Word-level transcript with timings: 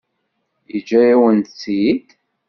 Yeǧǧa-yawen-tt-id? 0.73 2.07